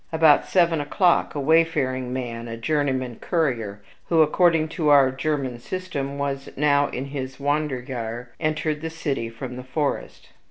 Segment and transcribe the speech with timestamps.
[0.11, 6.17] About seven o'clock, a wayfaring man, a journeyman currier, who, according to our German system,
[6.17, 10.29] was now in his wanderjahre, entered the city from the forest.